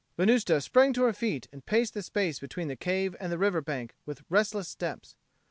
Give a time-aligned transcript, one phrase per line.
[0.17, 3.61] Venusta sprang to her feet and paced the space between the cave and the river
[3.61, 5.15] bank with restless steps.